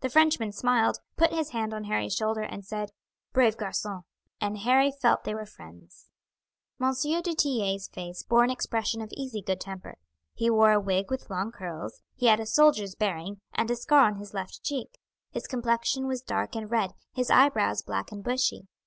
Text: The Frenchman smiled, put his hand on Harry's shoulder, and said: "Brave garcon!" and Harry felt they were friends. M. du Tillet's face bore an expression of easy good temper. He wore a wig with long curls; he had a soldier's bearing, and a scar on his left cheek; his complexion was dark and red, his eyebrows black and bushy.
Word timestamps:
The 0.00 0.08
Frenchman 0.08 0.52
smiled, 0.52 0.96
put 1.18 1.30
his 1.30 1.50
hand 1.50 1.74
on 1.74 1.84
Harry's 1.84 2.14
shoulder, 2.14 2.40
and 2.40 2.64
said: 2.64 2.88
"Brave 3.34 3.58
garcon!" 3.58 4.00
and 4.40 4.56
Harry 4.60 4.90
felt 4.90 5.24
they 5.24 5.34
were 5.34 5.44
friends. 5.44 6.06
M. 6.80 6.94
du 7.02 7.34
Tillet's 7.34 7.86
face 7.88 8.22
bore 8.22 8.44
an 8.44 8.50
expression 8.50 9.02
of 9.02 9.12
easy 9.14 9.42
good 9.42 9.60
temper. 9.60 9.98
He 10.32 10.48
wore 10.48 10.72
a 10.72 10.80
wig 10.80 11.10
with 11.10 11.28
long 11.28 11.52
curls; 11.52 12.00
he 12.14 12.28
had 12.28 12.40
a 12.40 12.46
soldier's 12.46 12.94
bearing, 12.94 13.42
and 13.52 13.70
a 13.70 13.76
scar 13.76 14.06
on 14.06 14.16
his 14.16 14.32
left 14.32 14.64
cheek; 14.64 14.96
his 15.32 15.46
complexion 15.46 16.06
was 16.06 16.22
dark 16.22 16.56
and 16.56 16.70
red, 16.70 16.92
his 17.12 17.28
eyebrows 17.30 17.82
black 17.82 18.10
and 18.10 18.24
bushy. 18.24 18.66